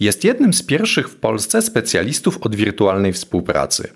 [0.00, 3.88] Jest jednym z pierwszych w Polsce specjalistów od wirtualnej współpracy.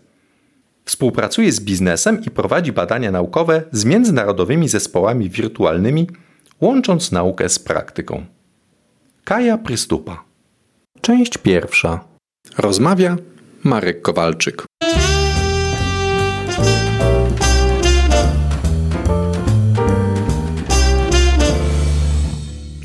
[0.85, 6.09] Współpracuje z biznesem i prowadzi badania naukowe z międzynarodowymi zespołami wirtualnymi,
[6.61, 8.27] łącząc naukę z praktyką.
[9.25, 10.25] Kaja Prystupa.
[11.01, 12.05] Część pierwsza.
[12.59, 13.17] Rozmawia
[13.65, 14.65] Marek Kowalczyk.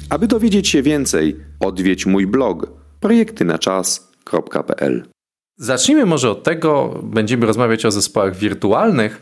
[0.10, 5.06] Aby dowiedzieć się więcej, odwiedź mój blog projektynaczas.pl.
[5.58, 9.22] Zacznijmy może od tego, będziemy rozmawiać o zespołach wirtualnych,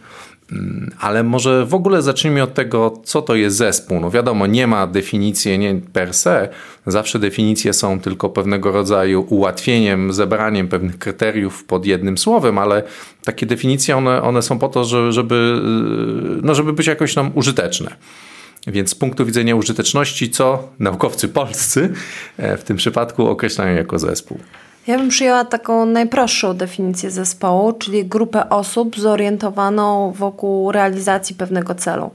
[0.52, 4.00] mm, ale może w ogóle zacznijmy od tego, co to jest zespół.
[4.00, 6.50] No wiadomo, nie ma definicji nie per se.
[6.88, 12.84] Zawsze definicje są tylko pewnego rodzaju ułatwieniem, zebraniem pewnych kryteriów pod jednym słowem, ale
[13.23, 15.62] takie definicje one, one są po to, żeby,
[16.42, 17.95] no, żeby być jakoś nam użyteczne.
[18.67, 21.94] Więc z punktu widzenia użyteczności, co naukowcy polscy
[22.38, 24.38] e, w tym przypadku określają jako zespół?
[24.88, 32.11] Ja bym przyjęła taką najprostszą definicję zespołu, czyli grupę osób zorientowaną wokół realizacji pewnego celu.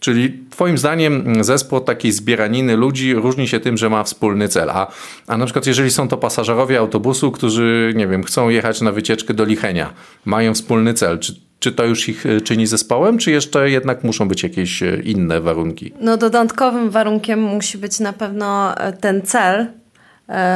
[0.00, 4.70] Czyli Twoim zdaniem zespół takiej zbieraniny ludzi różni się tym, że ma wspólny cel.
[4.70, 4.92] A,
[5.26, 9.34] a na przykład, jeżeli są to pasażerowie autobusu, którzy, nie wiem, chcą jechać na wycieczkę
[9.34, 9.92] do Lichenia,
[10.24, 14.28] mają wspólny cel, czy czy to już ich e, czyni zespołem, czy jeszcze jednak muszą
[14.28, 15.92] być jakieś e, inne warunki?
[16.00, 19.66] No dodatkowym warunkiem musi być na pewno e, ten cel,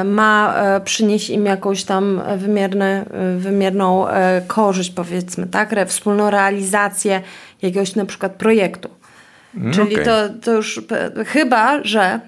[0.04, 3.06] ma przynieść im jakąś tam wymierne,
[3.38, 4.06] wymierną
[4.46, 5.74] korzyść, powiedzmy, tak?
[5.88, 7.22] Wspólną realizację
[7.62, 8.88] jakiegoś na przykład projektu.
[9.56, 10.04] Mm, Czyli okay.
[10.04, 10.80] to, to już
[11.26, 12.20] chyba, że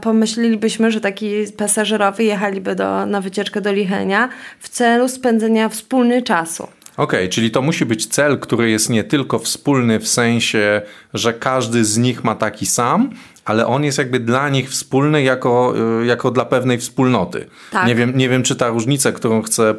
[0.00, 4.28] pomyślelibyśmy, że taki pasażerowie jechaliby do, na wycieczkę do Lichenia
[4.60, 6.68] w celu spędzenia wspólny czasu.
[6.96, 10.82] Okej, okay, czyli to musi być cel, który jest nie tylko wspólny w sensie,
[11.14, 13.10] że każdy z nich ma taki sam,
[13.44, 17.46] ale on jest jakby dla nich wspólny jako, y, jako dla pewnej wspólnoty.
[17.70, 17.86] Tak.
[17.86, 19.74] Nie, wiem, nie wiem, czy ta różnica, którą chcę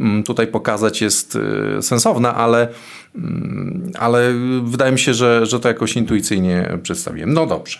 [0.00, 1.38] mm, tutaj pokazać, jest
[1.78, 2.68] y, sensowna, ale,
[3.14, 7.32] mm, ale wydaje mi się, że, że to jakoś intuicyjnie przedstawiłem.
[7.32, 7.78] No dobrze.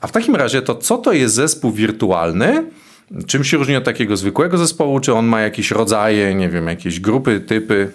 [0.00, 2.64] A w takim razie to co to jest zespół wirtualny?
[3.26, 5.00] Czym się różni od takiego zwykłego zespołu?
[5.00, 7.92] Czy on ma jakieś rodzaje, nie wiem, jakieś grupy, typy?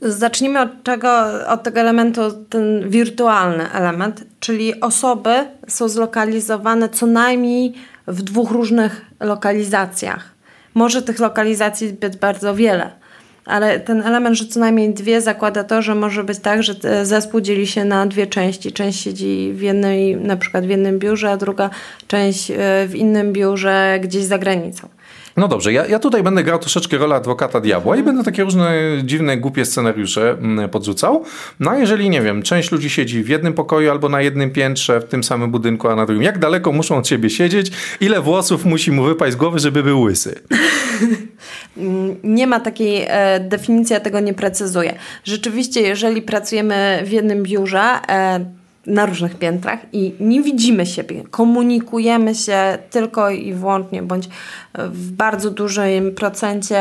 [0.00, 7.74] Zacznijmy od, czego, od tego elementu, ten wirtualny element, czyli osoby są zlokalizowane co najmniej
[8.06, 10.34] w dwóch różnych lokalizacjach.
[10.74, 12.90] Może tych lokalizacji być bardzo wiele
[13.46, 17.40] ale ten element, że co najmniej dwie zakłada to, że może być tak, że zespół
[17.40, 18.72] dzieli się na dwie części.
[18.72, 21.70] Część siedzi w jednej, na przykład w jednym biurze, a druga
[22.06, 22.54] część e,
[22.86, 24.88] w innym biurze gdzieś za granicą.
[25.36, 28.72] No dobrze, ja, ja tutaj będę grał troszeczkę rolę adwokata diabła i będę takie różne
[29.04, 31.24] dziwne, głupie scenariusze mm, podrzucał.
[31.60, 35.00] No a jeżeli, nie wiem, część ludzi siedzi w jednym pokoju albo na jednym piętrze
[35.00, 37.72] w tym samym budynku, a na drugim, jak daleko muszą od siebie siedzieć?
[38.00, 40.40] Ile włosów musi mu wypaść z głowy, żeby był łysy?
[42.24, 44.94] nie ma takiej e, definicji, ja tego nie precyzuję.
[45.24, 52.34] Rzeczywiście, jeżeli pracujemy w jednym biurze, e, na różnych piętrach i nie widzimy siebie, komunikujemy
[52.34, 54.28] się tylko i wyłącznie bądź
[54.74, 56.80] w bardzo dużym procencie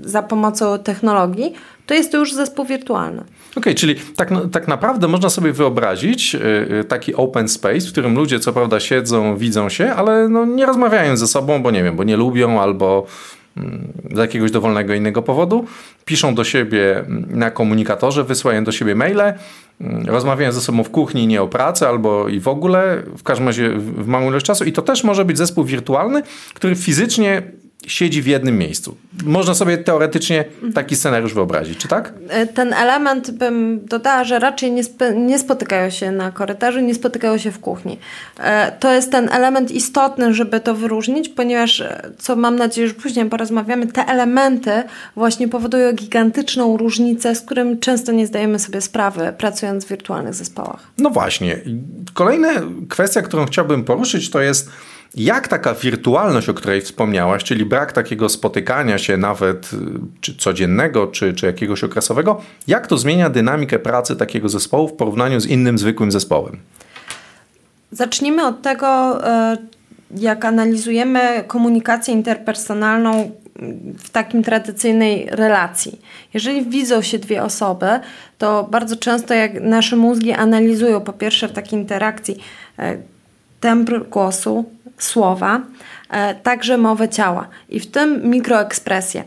[0.00, 1.52] za pomocą technologii,
[1.86, 3.20] to jest to już zespół wirtualny.
[3.20, 8.14] Okej, okay, czyli tak, tak naprawdę można sobie wyobrazić yy, taki open space, w którym
[8.14, 11.96] ludzie co prawda siedzą, widzą się, ale no nie rozmawiają ze sobą, bo nie wiem,
[11.96, 13.06] bo nie lubią albo
[14.14, 15.64] z jakiegoś dowolnego innego powodu,
[16.04, 19.34] piszą do siebie na komunikatorze, wysyłają do siebie maile,
[20.06, 23.70] rozmawiają ze sobą w kuchni nie o pracy albo i w ogóle, w każdym razie
[23.78, 24.64] w małą ilość czasu.
[24.64, 26.22] I to też może być zespół wirtualny,
[26.54, 27.42] który fizycznie
[27.86, 28.96] siedzi w jednym miejscu.
[29.24, 30.44] Można sobie teoretycznie
[30.74, 32.12] taki scenariusz wyobrazić, czy tak?
[32.28, 34.82] E, ten element bym dodała, że raczej nie,
[35.16, 37.98] nie spotykają się na korytarzu, nie spotykają się w kuchni.
[38.38, 42.94] E, to jest ten element istotny, żeby to wyróżnić, ponieważ, e, co mam nadzieję, że
[42.94, 44.82] później porozmawiamy, te elementy
[45.16, 50.80] właśnie powodują gigantyczną różnicę, z którym często nie zdajemy sobie sprawy, pracując w wirtualnych zespołach.
[50.98, 51.58] No właśnie.
[52.14, 52.48] Kolejna
[52.88, 54.70] kwestia, którą chciałbym poruszyć, to jest
[55.14, 59.76] jak taka wirtualność, o której wspomniałaś, czyli brak takiego spotykania się nawet y,
[60.20, 65.40] czy codziennego, czy, czy jakiegoś okresowego, jak to zmienia dynamikę pracy takiego zespołu w porównaniu
[65.40, 66.58] z innym zwykłym zespołem?
[67.90, 69.20] Zacznijmy od tego,
[69.52, 69.58] y,
[70.16, 73.30] jak analizujemy komunikację interpersonalną
[73.98, 76.00] w takim tradycyjnej relacji.
[76.34, 77.86] Jeżeli widzą się dwie osoby,
[78.38, 82.36] to bardzo często jak nasze mózgi analizują po pierwsze w takiej interakcji
[82.78, 83.11] y,
[83.62, 84.64] tembr głosu,
[84.98, 85.60] słowa,
[86.10, 89.24] e, także mowę ciała i w tym mikroekspresję.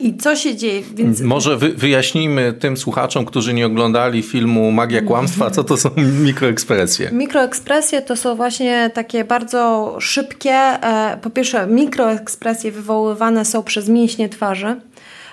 [0.00, 0.82] I co się dzieje?
[0.94, 1.20] Więc...
[1.20, 5.90] Może wy, wyjaśnijmy tym słuchaczom, którzy nie oglądali filmu Magia Kłamstwa, co to są
[6.26, 7.10] mikroekspresje.
[7.12, 14.28] Mikroekspresje to są właśnie takie bardzo szybkie, e, po pierwsze mikroekspresje wywoływane są przez mięśnie
[14.28, 14.80] twarzy.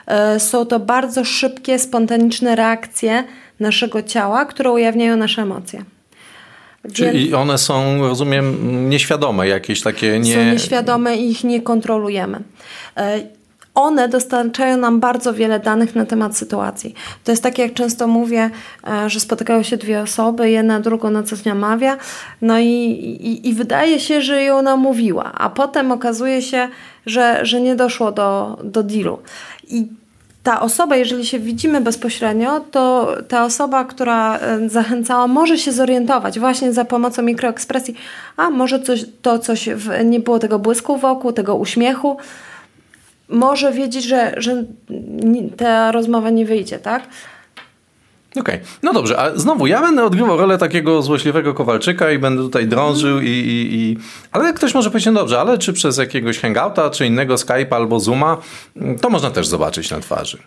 [0.08, 3.24] E, są to bardzo szybkie, spontaniczne reakcje
[3.60, 5.84] naszego ciała, które ujawniają nasze emocje.
[6.94, 10.36] Czyli one są, rozumiem, nieświadome, jakieś takie nie...
[10.36, 12.40] Są nieświadome i ich nie kontrolujemy.
[12.98, 13.20] E,
[13.76, 16.94] one dostarczają nam bardzo wiele danych na temat sytuacji.
[17.24, 18.50] To jest tak, jak często mówię,
[18.88, 21.98] e, że spotykają się dwie osoby, jedna drugą na coś namawia,
[22.42, 26.68] no i, i, i wydaje się, że ją namówiła, a potem okazuje się,
[27.06, 29.20] że, że nie doszło do, do dealu.
[29.68, 29.88] I
[30.46, 36.74] ta osoba, jeżeli się widzimy bezpośrednio, to ta osoba, która zachęcała, może się zorientować właśnie
[36.74, 37.96] za pomocą mikroekspresji,
[38.38, 42.18] a może coś, to coś, w, nie było tego błysku wokół, tego uśmiechu,
[43.30, 44.64] może wiedzieć, że, że
[45.58, 47.04] ta rozmowa nie wyjdzie, tak?
[48.38, 48.68] Okej, okay.
[48.84, 53.20] no dobrze, a znowu ja będę odgrywał rolę takiego złośliwego Kowalczyka i będę tutaj drążył
[53.22, 53.98] i, i, i...
[54.32, 58.00] Ale ktoś może powiedzieć, no dobrze, ale czy przez jakiegoś hangouta, czy innego Skype'a albo
[58.00, 58.38] Zooma,
[59.02, 60.38] to można też zobaczyć na twarzy.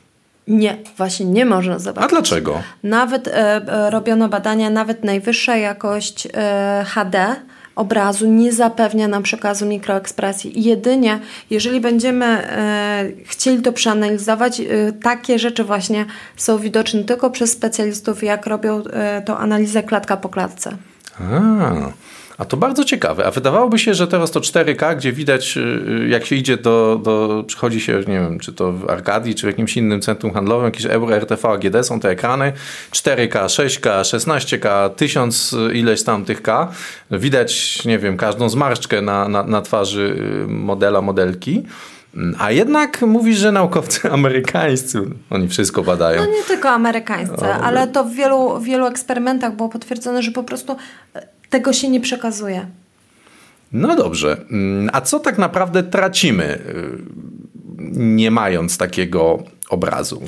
[0.48, 2.10] Nie, właśnie nie można zobaczyć.
[2.10, 2.62] A dlaczego?
[2.82, 7.36] Nawet e, e, robiono badania, nawet najwyższa jakość e, HD
[7.78, 10.62] obrazu nie zapewnia nam przekazu mikroekspresji.
[10.62, 11.20] Jedynie,
[11.50, 16.04] jeżeli będziemy e, chcieli to przeanalizować, e, takie rzeczy właśnie
[16.36, 20.76] są widoczne tylko przez specjalistów, jak robią e, tą analizę klatka po klatce.
[21.20, 22.08] A.
[22.38, 23.26] A to bardzo ciekawe.
[23.26, 27.00] A wydawałoby się, że teraz to 4K, gdzie widać, y, y, jak się idzie do,
[27.02, 30.64] do przychodzi się, nie wiem, czy to w Arkadii, czy w jakimś innym centrum handlowym,
[30.64, 32.52] jakieś Euro, RTV, AGD, są te ekrany
[32.92, 36.68] 4K, 6K, 16K, 1000 ileś tam tych K.
[37.10, 41.62] Widać, nie wiem, każdą zmarszczkę na, na, na twarzy y, modela, modelki.
[42.38, 46.20] A jednak mówisz, że naukowcy amerykańscy, oni wszystko badają.
[46.22, 50.76] No nie tylko amerykańscy, ale to w wielu, wielu eksperymentach było potwierdzone, że po prostu
[51.50, 52.66] tego się nie przekazuje.
[53.72, 54.44] No dobrze.
[54.50, 56.98] Mm, a co tak naprawdę tracimy, y,
[57.98, 59.38] nie mając takiego
[59.70, 60.22] obrazu?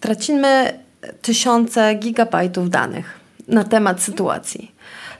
[0.00, 0.78] Tracimy
[1.22, 4.74] tysiące gigabajtów danych na temat sytuacji.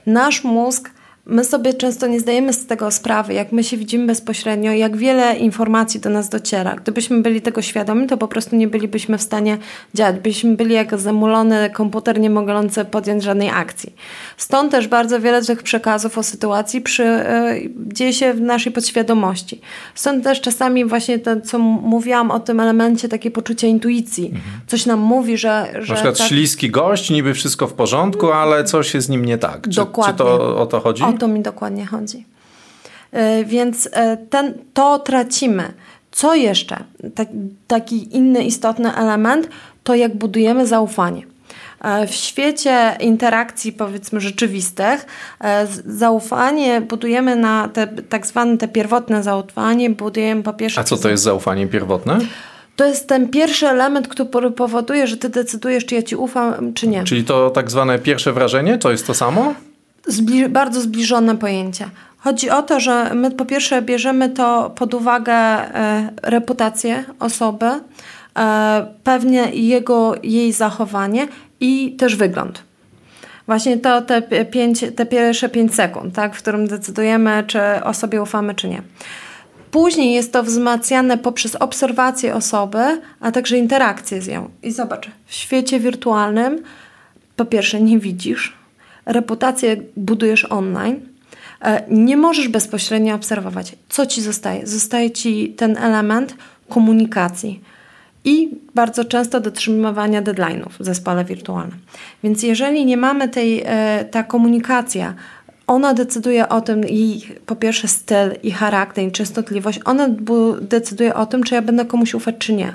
[0.05, 0.89] Nasz mózg
[1.25, 5.35] My sobie często nie zdajemy z tego sprawy, jak my się widzimy bezpośrednio, jak wiele
[5.35, 6.75] informacji do nas dociera.
[6.75, 9.57] Gdybyśmy byli tego świadomi, to po prostu nie bylibyśmy w stanie
[9.93, 10.15] działać.
[10.19, 13.93] Byśmy byli jak zamulony komputer, nie mogący podjąć żadnej akcji.
[14.37, 19.61] Stąd też bardzo wiele tych przekazów o sytuacji przy, yy, dzieje się w naszej podświadomości.
[19.95, 24.25] Stąd też czasami właśnie to, co mówiłam o tym elemencie takiej poczucia intuicji.
[24.25, 24.43] Mhm.
[24.67, 25.67] Coś nam mówi, że...
[25.79, 26.27] że Na przykład tak...
[26.27, 29.61] śliski gość, niby wszystko w porządku, ale coś jest z nim nie tak.
[29.61, 30.13] Czy, Dokładnie.
[30.13, 31.03] Czy to o to chodzi?
[31.03, 32.25] O to mi dokładnie chodzi.
[33.11, 35.73] E, więc e, ten, to tracimy.
[36.11, 36.83] Co jeszcze?
[37.15, 37.27] Tak,
[37.67, 39.49] taki inny istotny element
[39.83, 41.23] to jak budujemy zaufanie.
[41.81, 45.05] E, w świecie interakcji, powiedzmy, rzeczywistych,
[45.85, 50.81] zaufanie budujemy na te tak zwane te pierwotne zaufanie, budujemy po pierwsze.
[50.81, 52.19] A co to jest zaufanie pierwotne?
[52.75, 56.87] To jest ten pierwszy element, który powoduje, że ty decydujesz, czy ja ci ufam, czy
[56.87, 57.03] nie.
[57.03, 59.53] Czyli to tak zwane pierwsze wrażenie, to jest to samo?
[60.07, 61.89] Zbli bardzo zbliżone pojęcia.
[62.17, 67.65] Chodzi o to, że my po pierwsze bierzemy to pod uwagę e, reputację osoby,
[68.37, 71.27] e, pewnie jego, jej zachowanie
[71.59, 72.63] i też wygląd.
[73.45, 78.55] Właśnie to te, pięć, te pierwsze 5 sekund, tak, w którym decydujemy, czy osobie ufamy,
[78.55, 78.81] czy nie.
[79.71, 84.49] Później jest to wzmacniane poprzez obserwację osoby, a także interakcję z nią.
[84.63, 86.63] I zobacz, w świecie wirtualnym
[87.35, 88.53] po pierwsze nie widzisz,
[89.05, 90.99] reputację budujesz online,
[91.61, 94.67] e, nie możesz bezpośrednio obserwować, co ci zostaje.
[94.67, 96.35] Zostaje ci ten element
[96.69, 97.61] komunikacji
[98.25, 101.77] i bardzo często dotrzymywania deadline'ów w zespole wirtualnym.
[102.23, 105.13] Więc jeżeli nie mamy tej, e, ta komunikacja,
[105.67, 110.07] ona decyduje o tym, jej po pierwsze styl i charakter i częstotliwość, ona
[110.61, 112.73] decyduje o tym, czy ja będę komuś ufać, czy nie.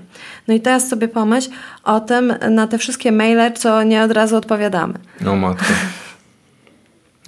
[0.48, 1.50] No i teraz sobie pomyśl
[1.84, 4.94] o tym na te wszystkie maile, co nie od razu odpowiadamy.
[5.20, 5.64] No matko.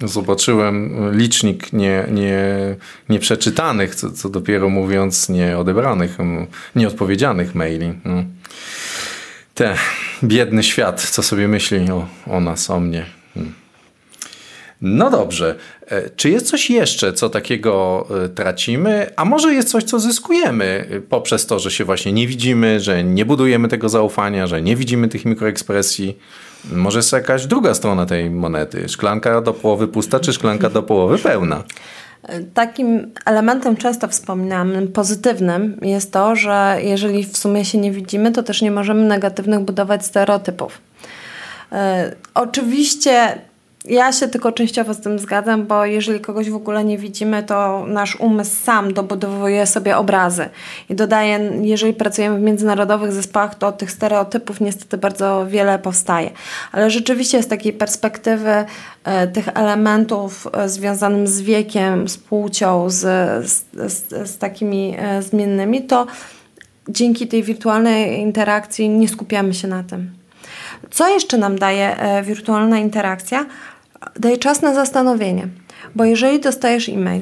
[0.03, 2.45] Zobaczyłem licznik nie, nie,
[3.09, 6.17] nieprzeczytanych, co, co dopiero mówiąc nieodebranych,
[6.75, 7.93] nieodpowiedzianych maili.
[8.05, 8.23] No.
[9.53, 9.75] Te
[10.23, 13.05] biedny świat, co sobie myśli o, o nas, o mnie.
[13.33, 13.53] Hmm.
[14.81, 15.55] No dobrze.
[15.87, 20.87] E, czy jest coś jeszcze, co takiego e, tracimy, a może jest coś, co zyskujemy
[20.89, 24.75] e, poprzez to, że się właśnie nie widzimy, że nie budujemy tego zaufania, że nie
[24.75, 26.17] widzimy tych mikroekspresji?
[26.71, 28.89] Może jest jakaś druga strona tej monety?
[28.89, 31.63] Szklanka do połowy pusta, czy szklanka do połowy pełna?
[32.53, 38.43] Takim elementem często wspominanym, pozytywnym jest to, że jeżeli w sumie się nie widzimy, to
[38.43, 40.81] też nie możemy negatywnych budować stereotypów.
[41.71, 43.41] E, oczywiście
[43.85, 47.85] ja się tylko częściowo z tym zgadzam, bo jeżeli kogoś w ogóle nie widzimy, to
[47.87, 50.49] nasz umysł sam dobudowuje sobie obrazy.
[50.89, 56.31] I dodaje, jeżeli pracujemy w międzynarodowych zespołach, to tych stereotypów niestety bardzo wiele powstaje.
[56.71, 58.65] Ale rzeczywiście z takiej perspektywy
[59.03, 62.99] e, tych elementów e, związanych z wiekiem, z płcią, z,
[63.49, 66.07] z, z, z takimi e, zmiennymi, to
[66.89, 70.21] dzięki tej wirtualnej interakcji nie skupiamy się na tym.
[70.91, 73.45] Co jeszcze nam daje e, wirtualna interakcja?
[74.19, 75.47] Daje czas na zastanowienie,
[75.95, 77.21] bo jeżeli dostajesz e-mail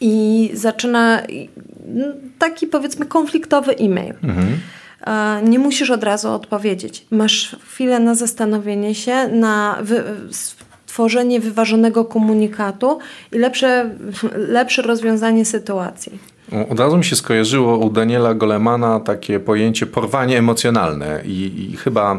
[0.00, 1.22] i zaczyna
[2.38, 4.58] taki powiedzmy konfliktowy e-mail, mhm.
[5.50, 7.06] nie musisz od razu odpowiedzieć.
[7.10, 12.98] Masz chwilę na zastanowienie się, na wy stworzenie wyważonego komunikatu
[13.32, 13.90] i lepsze,
[14.58, 16.18] lepsze rozwiązanie sytuacji.
[16.70, 22.18] Od razu mi się skojarzyło u Daniela Golemana takie pojęcie porwanie emocjonalne i, i chyba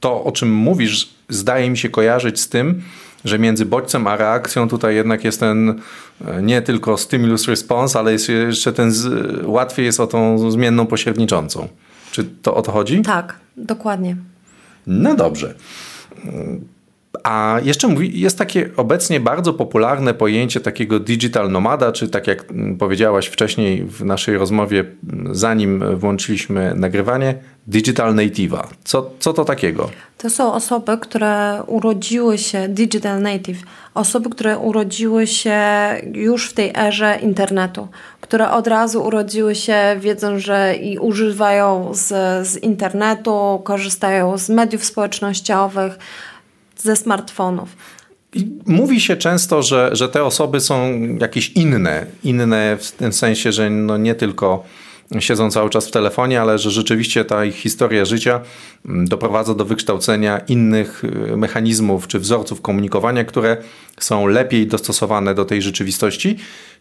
[0.00, 2.82] to, o czym mówisz, zdaje mi się kojarzyć z tym,
[3.24, 5.80] że między bodźcem a reakcją tutaj jednak jest ten
[6.26, 10.86] e, nie tylko stimulus response, ale jest jeszcze ten, z, łatwiej jest o tą zmienną
[10.86, 11.68] pośredniczącą.
[12.10, 13.02] Czy to o to chodzi?
[13.02, 14.16] Tak, dokładnie.
[14.86, 15.54] No dobrze.
[17.26, 22.44] A jeszcze mówi, jest takie obecnie bardzo popularne pojęcie takiego digital nomada, czy tak jak
[22.78, 24.84] powiedziałaś wcześniej w naszej rozmowie,
[25.30, 27.34] zanim włączyliśmy nagrywanie,
[27.66, 28.66] digital native'a.
[28.84, 29.90] Co, co to takiego?
[30.18, 33.62] To są osoby, które urodziły się, digital native,
[33.94, 35.60] osoby, które urodziły się
[36.12, 37.88] już w tej erze internetu,
[38.20, 42.08] które od razu urodziły się wiedząc, że i używają z,
[42.48, 45.98] z internetu, korzystają z mediów społecznościowych,
[46.86, 47.76] ze smartfonów.
[48.66, 53.70] Mówi się często, że, że te osoby są jakieś inne, inne w tym sensie, że
[53.70, 54.64] no nie tylko
[55.18, 58.40] siedzą cały czas w telefonie, ale że rzeczywiście ta ich historia życia
[58.86, 63.56] mm, doprowadza do wykształcenia innych y, mechanizmów czy wzorców komunikowania, które
[64.00, 66.36] są lepiej dostosowane do tej rzeczywistości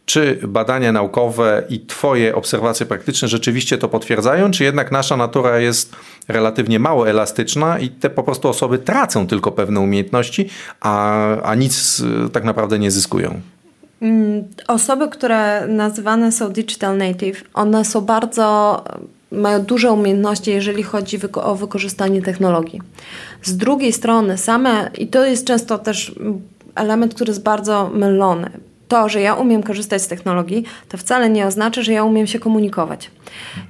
[0.06, 5.96] czy badania naukowe i Twoje obserwacje praktyczne rzeczywiście to potwierdzają, czy jednak nasza natura jest
[6.28, 12.04] relatywnie mało elastyczna i te po prostu osoby tracą tylko pewne umiejętności, a, a nic
[12.34, 13.42] tak naprawdę nie zyskują?
[14.02, 18.84] Mm, osoby, które nazywane są digital native, one są bardzo
[19.32, 22.82] mają duże umiejętności, jeżeli chodzi o wykorzystanie technologii.
[23.44, 26.16] Z drugiej strony, same, i to jest często też
[26.76, 28.50] element, który jest bardzo mylony
[28.88, 32.40] to, że ja umiem korzystać z technologii, to wcale nie oznacza, że ja umiem się
[32.40, 33.12] komunikować.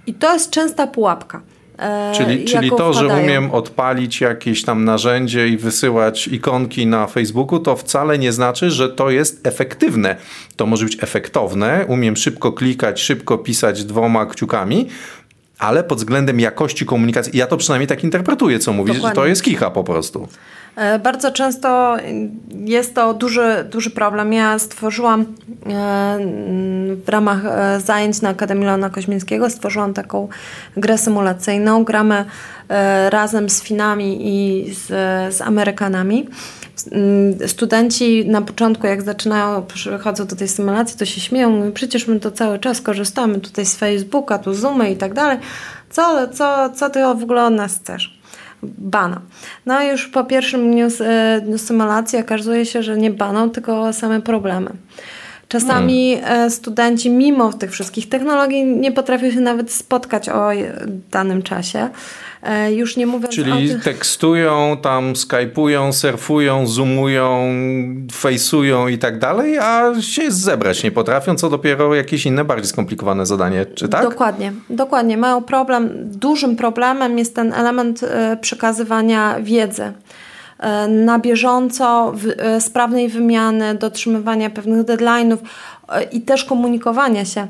[0.07, 1.41] I to jest częsta pułapka.
[1.77, 3.09] E, czyli, czyli to, wpadają.
[3.09, 8.71] że umiem odpalić jakieś tam narzędzie i wysyłać ikonki na Facebooku, to wcale nie znaczy,
[8.71, 10.15] że to jest efektywne.
[10.55, 14.87] To może być efektowne, umiem szybko klikać, szybko pisać dwoma kciukami,
[15.59, 19.43] ale pod względem jakości komunikacji, ja to przynajmniej tak interpretuję, co mówisz, że to jest
[19.43, 20.27] kicha po prostu.
[20.75, 21.97] E, bardzo często
[22.65, 24.33] jest to duży, duży problem.
[24.33, 25.25] Ja stworzyłam e,
[27.05, 30.27] w ramach e, zajęć na Akademii Leona Koźmińskiego stworzyłam taką
[30.77, 31.83] grę symulacyjną.
[31.83, 32.25] Gramy
[33.09, 34.87] razem z Finami i z,
[35.35, 36.29] z Amerykanami.
[36.91, 42.07] Mm, studenci na początku, jak zaczynają, przychodzą do tej symulacji, to się śmieją, mówią, przecież
[42.07, 45.37] my to cały czas korzystamy tutaj z Facebooka, tu Zoomy i tak dalej.
[45.89, 48.14] Co, co, co ty w ogóle od nas chcesz?
[48.77, 49.21] Bana.
[49.65, 54.21] No już po pierwszym dniu, e, dniu symulacji okazuje się, że nie baną, tylko same
[54.21, 54.69] problemy.
[55.47, 56.51] Czasami hmm.
[56.51, 60.49] studenci, mimo tych wszystkich technologii, nie potrafią się nawet spotkać o
[61.11, 61.89] danym czasie.
[62.43, 67.53] E, już nie mówiąc Czyli o tekstują, tam skypują, surfują, zoomują,
[68.11, 73.25] fejsują i tak dalej, a się zebrać nie potrafią, co dopiero jakieś inne, bardziej skomplikowane
[73.25, 74.01] zadanie, czy tak?
[74.03, 75.17] Dokładnie, dokładnie.
[75.17, 79.93] Mają problem, dużym problemem jest ten element e, przekazywania wiedzy
[80.89, 82.13] na bieżąco,
[82.59, 85.37] sprawnej wymiany, dotrzymywania pewnych deadline'ów
[86.11, 87.47] i też komunikowania się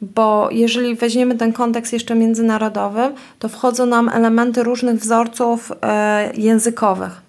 [0.00, 3.00] bo jeżeli weźmiemy ten kontekst jeszcze międzynarodowy,
[3.38, 7.22] to wchodzą nam elementy różnych wzorców e, językowych.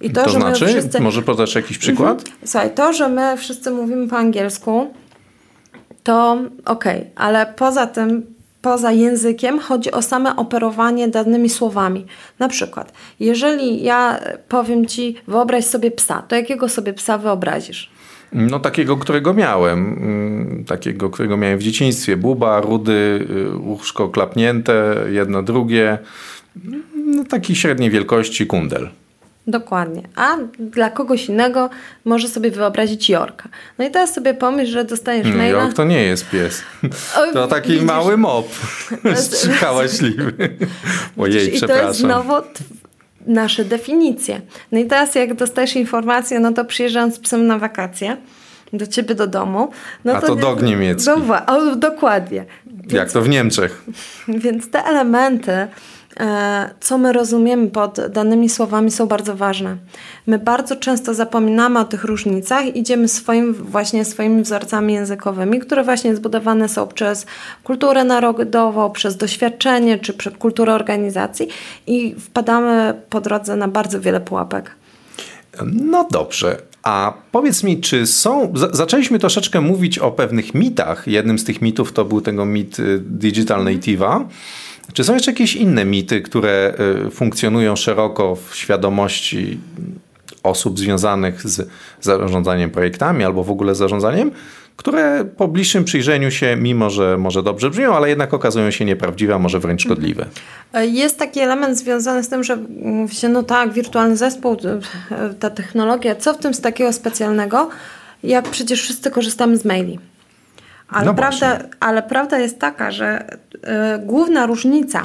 [0.00, 0.66] I to, to że znaczy?
[0.66, 1.00] Wszyscy...
[1.00, 2.18] Może podać jakiś przykład?
[2.18, 2.38] Mhm.
[2.44, 4.94] Słuchaj, to, że my wszyscy mówimy po angielsku,
[6.02, 8.26] to okej, okay, ale poza tym,
[8.68, 12.06] poza językiem chodzi o same operowanie danymi słowami.
[12.38, 17.90] Na przykład, jeżeli ja powiem Ci, wyobraź sobie psa, to jakiego sobie psa wyobrazisz?
[18.32, 19.78] No takiego, którego miałem.
[19.78, 22.16] Mm, takiego, którego miałem w dzieciństwie.
[22.16, 25.98] Buba, rudy, y, łóżko klapnięte, jedno, drugie.
[26.94, 28.88] No, taki średniej wielkości kundel.
[29.48, 30.02] Dokładnie.
[30.16, 31.70] A dla kogoś innego
[32.04, 33.48] może sobie wyobrazić Jorka.
[33.78, 35.62] No i teraz sobie pomyśl, że dostajesz no, maila.
[35.62, 36.62] Jork to nie jest pies.
[37.32, 37.84] To taki widzisz?
[37.84, 38.48] mały mop.
[39.60, 40.32] Hałaśliwy.
[41.18, 41.82] Ojej, I przepraszam.
[41.82, 42.34] to jest znowu
[43.26, 44.40] nasze definicje.
[44.72, 48.16] No i teraz jak dostajesz informację, no to przyjeżdżam z psem na wakacje
[48.72, 49.70] do ciebie do domu.
[50.04, 51.04] No A to, to dog niemiecki.
[51.06, 52.44] Do, o, dokładnie.
[52.66, 53.84] Więc, Jak to w Niemczech.
[54.28, 55.68] Więc te elementy,
[56.80, 59.76] co my rozumiemy pod danymi słowami, są bardzo ważne.
[60.26, 66.16] My bardzo często zapominamy o tych różnicach, idziemy swoim, właśnie swoimi wzorcami językowymi, które właśnie
[66.16, 67.26] zbudowane są przez
[67.64, 71.48] kulturę narodową, przez doświadczenie czy przez kulturę organizacji
[71.86, 74.70] i wpadamy po drodze na bardzo wiele pułapek.
[75.72, 78.52] No dobrze, a powiedz mi, czy są.
[78.72, 81.06] Zaczęliśmy troszeczkę mówić o pewnych mitach.
[81.06, 84.24] Jednym z tych mitów to był tego mit y, Digital Native'a.
[84.92, 86.74] Czy są jeszcze jakieś inne mity, które
[87.06, 89.60] y, funkcjonują szeroko w świadomości
[90.42, 91.68] osób związanych z
[92.00, 94.30] zarządzaniem projektami albo w ogóle zarządzaniem,
[94.76, 99.34] które po bliższym przyjrzeniu się, mimo że może dobrze brzmią, ale jednak okazują się nieprawdziwe,
[99.34, 100.26] a może wręcz szkodliwe.
[100.82, 102.58] Jest taki element związany z tym, że
[103.10, 104.56] się, no tak, wirtualny zespół,
[105.40, 107.68] ta technologia, co w tym z takiego specjalnego,
[108.22, 109.98] jak przecież wszyscy korzystamy z maili.
[110.88, 113.58] Ale, no prawda, ale prawda jest taka, że y,
[113.98, 115.02] główna różnica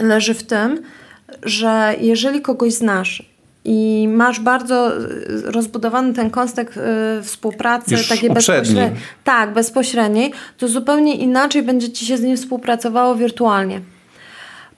[0.00, 0.82] leży w tym,
[1.42, 3.34] że jeżeli kogoś znasz
[3.64, 5.02] i masz bardzo y,
[5.44, 8.90] rozbudowany ten kontekst y, współpracy Już takiej bezpośredniej.
[9.24, 13.80] Tak, bezpośredniej, to zupełnie inaczej będzie ci się z nim współpracowało wirtualnie.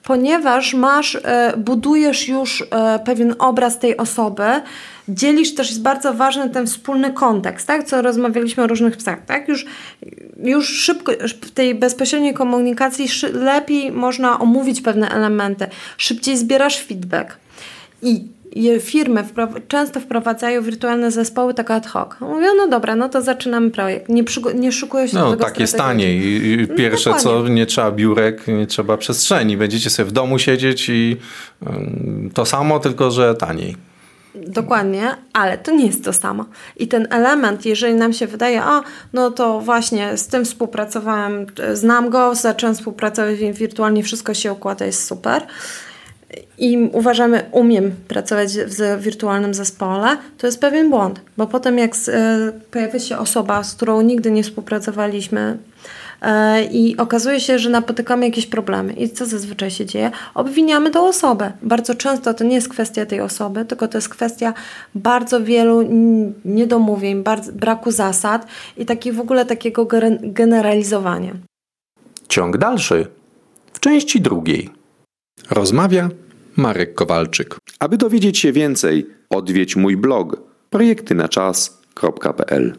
[0.07, 1.19] Ponieważ masz, y,
[1.57, 2.65] budujesz już y,
[3.05, 4.43] pewien obraz tej osoby,
[5.09, 7.83] dzielisz też, jest bardzo ważny ten wspólny kontekst, tak?
[7.83, 9.47] Co rozmawialiśmy o różnych psach, tak?
[9.47, 9.65] Już,
[10.43, 11.11] już szybko,
[11.41, 17.37] w tej bezpośredniej komunikacji lepiej można omówić pewne elementy, szybciej zbierasz feedback.
[18.01, 18.25] I
[18.79, 19.23] firmy
[19.67, 22.09] często wprowadzają wirtualne zespoły tak ad hoc.
[22.19, 24.09] Mówią, no dobra, no to zaczynamy projekt.
[24.09, 26.67] Nie, przygo- nie szukują się no, do tego tak jest taniej.
[26.69, 29.57] No, pierwsze no, co, nie trzeba biurek, nie trzeba przestrzeni.
[29.57, 31.17] Będziecie sobie w domu siedzieć i
[32.33, 33.75] to samo, tylko że taniej.
[34.47, 36.45] Dokładnie, ale to nie jest to samo.
[36.77, 38.81] I ten element, jeżeli nam się wydaje, a
[39.13, 45.07] no to właśnie z tym współpracowałem, znam go, zacząłem współpracować wirtualnie, wszystko się układa, jest
[45.07, 45.43] super
[46.57, 52.51] i uważamy, umiem pracować w wirtualnym zespole, to jest pewien błąd, bo potem jak e,
[52.71, 55.57] pojawia się osoba, z którą nigdy nie współpracowaliśmy
[56.21, 60.11] e, i okazuje się, że napotykamy jakieś problemy i co zazwyczaj się dzieje?
[60.35, 61.51] Obwiniamy tą osobę.
[61.61, 64.53] Bardzo często to nie jest kwestia tej osoby, tylko to jest kwestia
[64.95, 65.81] bardzo wielu
[66.45, 69.87] niedomówień, braku zasad i taki, w ogóle takiego
[70.21, 71.33] generalizowania.
[72.27, 73.07] Ciąg dalszy
[73.73, 74.77] w części drugiej.
[75.49, 76.09] Rozmawia
[76.55, 77.57] Marek Kowalczyk.
[77.79, 80.37] Aby dowiedzieć się więcej, odwiedź mój blog
[80.69, 82.75] projektynaczas.pl